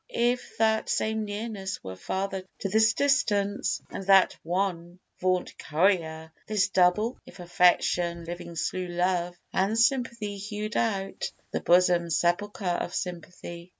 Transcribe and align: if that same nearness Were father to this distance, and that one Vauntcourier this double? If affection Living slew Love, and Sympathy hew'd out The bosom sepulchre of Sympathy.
if 0.09 0.57
that 0.57 0.89
same 0.89 1.25
nearness 1.25 1.83
Were 1.83 1.95
father 1.95 2.41
to 2.57 2.69
this 2.69 2.93
distance, 2.95 3.83
and 3.91 4.03
that 4.07 4.35
one 4.41 4.97
Vauntcourier 5.21 6.31
this 6.47 6.69
double? 6.69 7.19
If 7.23 7.39
affection 7.39 8.23
Living 8.23 8.55
slew 8.55 8.87
Love, 8.87 9.35
and 9.53 9.77
Sympathy 9.77 10.37
hew'd 10.37 10.75
out 10.75 11.31
The 11.51 11.59
bosom 11.61 12.09
sepulchre 12.09 12.65
of 12.81 12.95
Sympathy. 12.95 13.69